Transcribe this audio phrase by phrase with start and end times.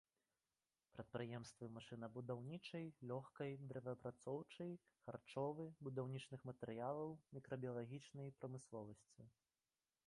[0.93, 4.73] Прадпрыемствы машынабудаўнічай, лёгкай, дрэваапрацоўчай,
[5.05, 9.31] харчовы, будаўнічых матэрыялаў, мікрабіялагічнай прамысловасці.